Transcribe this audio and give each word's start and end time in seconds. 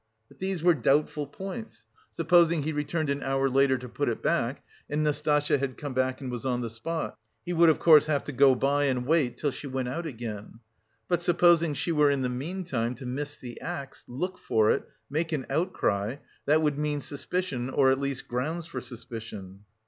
But 0.29 0.39
these 0.39 0.63
were 0.63 0.73
doubtful 0.73 1.27
points. 1.27 1.85
Supposing 2.11 2.63
he 2.63 2.73
returned 2.73 3.11
an 3.11 3.21
hour 3.21 3.47
later 3.47 3.77
to 3.77 3.87
put 3.87 4.09
it 4.09 4.23
back, 4.23 4.65
and 4.89 5.03
Nastasya 5.03 5.59
had 5.59 5.77
come 5.77 5.93
back 5.93 6.21
and 6.21 6.31
was 6.31 6.43
on 6.43 6.61
the 6.61 6.71
spot. 6.71 7.19
He 7.45 7.53
would 7.53 7.69
of 7.69 7.77
course 7.77 8.07
have 8.07 8.23
to 8.23 8.31
go 8.31 8.55
by 8.55 8.85
and 8.85 9.05
wait 9.05 9.37
till 9.37 9.51
she 9.51 9.67
went 9.67 9.89
out 9.89 10.07
again. 10.07 10.59
But 11.07 11.21
supposing 11.21 11.75
she 11.75 11.91
were 11.91 12.09
in 12.09 12.23
the 12.23 12.29
meantime 12.29 12.95
to 12.95 13.05
miss 13.05 13.37
the 13.37 13.61
axe, 13.61 14.03
look 14.07 14.39
for 14.39 14.71
it, 14.71 14.89
make 15.07 15.33
an 15.33 15.45
outcry 15.51 16.15
that 16.47 16.63
would 16.63 16.79
mean 16.79 16.99
suspicion 16.99 17.69
or 17.69 17.91
at 17.91 17.99
least 17.99 18.27
grounds 18.27 18.65
for 18.65 18.81
suspicion. 18.81 19.65